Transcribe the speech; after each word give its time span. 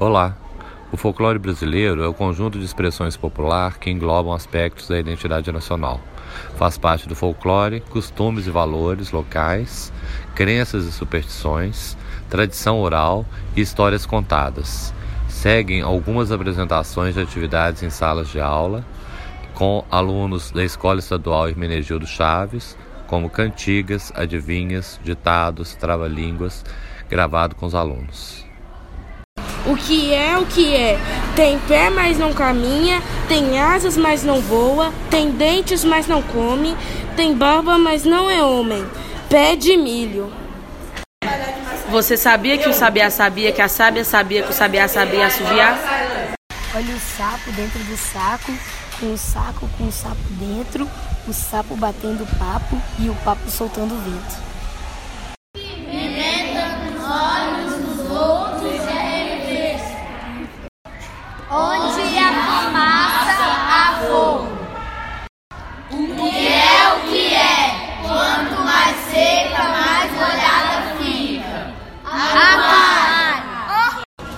Olá! 0.00 0.36
O 0.92 0.96
folclore 0.96 1.40
brasileiro 1.40 2.04
é 2.04 2.06
o 2.06 2.14
conjunto 2.14 2.56
de 2.56 2.64
expressões 2.64 3.16
popular 3.16 3.78
que 3.78 3.90
englobam 3.90 4.32
aspectos 4.32 4.86
da 4.86 4.96
identidade 4.96 5.50
nacional. 5.50 6.00
Faz 6.54 6.78
parte 6.78 7.08
do 7.08 7.16
folclore 7.16 7.80
costumes 7.80 8.46
e 8.46 8.50
valores 8.50 9.10
locais, 9.10 9.92
crenças 10.36 10.84
e 10.84 10.92
superstições, 10.92 11.96
tradição 12.30 12.78
oral 12.78 13.26
e 13.56 13.60
histórias 13.60 14.06
contadas. 14.06 14.94
Seguem 15.28 15.82
algumas 15.82 16.30
apresentações 16.30 17.16
de 17.16 17.20
atividades 17.20 17.82
em 17.82 17.90
salas 17.90 18.28
de 18.28 18.38
aula 18.38 18.84
com 19.52 19.84
alunos 19.90 20.52
da 20.52 20.62
Escola 20.62 21.00
Estadual 21.00 21.48
Hermenegildo 21.48 22.06
Chaves, 22.06 22.78
como 23.08 23.28
cantigas, 23.28 24.12
adivinhas, 24.14 25.00
ditados, 25.02 25.74
trava-línguas, 25.74 26.64
gravado 27.10 27.56
com 27.56 27.66
os 27.66 27.74
alunos. 27.74 28.46
O 29.66 29.76
que 29.76 30.14
é 30.14 30.38
o 30.38 30.46
que 30.46 30.74
é? 30.74 30.98
Tem 31.34 31.58
pé, 31.60 31.90
mas 31.90 32.18
não 32.18 32.32
caminha, 32.32 33.02
tem 33.28 33.60
asas, 33.60 33.96
mas 33.96 34.22
não 34.22 34.40
voa, 34.40 34.92
tem 35.10 35.30
dentes, 35.30 35.84
mas 35.84 36.06
não 36.06 36.22
come, 36.22 36.76
tem 37.16 37.34
barba, 37.34 37.76
mas 37.76 38.04
não 38.04 38.30
é 38.30 38.42
homem. 38.42 38.86
Pé 39.28 39.56
de 39.56 39.76
milho. 39.76 40.32
Você 41.90 42.16
sabia 42.16 42.58
que 42.58 42.68
o 42.68 42.72
sabiá 42.72 43.10
sabia 43.10 43.50
que 43.50 43.62
a 43.62 43.68
sábia 43.68 44.04
sabia 44.04 44.42
que 44.42 44.50
o 44.50 44.54
sabiá 44.54 44.86
sabia 44.88 45.26
assoviar? 45.26 45.78
Olha 46.74 46.94
o 46.94 47.00
sapo 47.00 47.50
dentro 47.52 47.78
do 47.80 47.96
saco, 47.96 48.52
com 49.00 49.12
o 49.12 49.18
saco 49.18 49.68
com 49.78 49.88
o 49.88 49.92
sapo 49.92 50.16
dentro, 50.32 50.88
o 51.26 51.32
sapo 51.32 51.74
batendo 51.76 52.26
papo 52.38 52.80
e 52.98 53.08
o 53.08 53.14
papo 53.24 53.50
soltando 53.50 53.94
vento. 54.04 54.47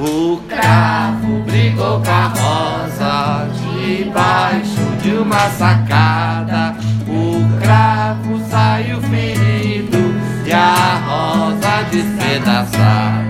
O 0.00 0.40
cravo 0.48 1.42
brigou 1.44 2.00
com 2.00 2.10
a 2.10 2.28
rosa 2.28 3.48
debaixo 3.82 4.80
de 5.02 5.10
uma 5.10 5.50
sacada. 5.50 6.76
O 7.08 7.58
cravo 7.60 8.38
saiu 8.48 9.00
ferido 9.02 9.98
e 10.46 10.52
a 10.52 11.00
rosa 11.04 11.82
despedaçada. 11.90 13.28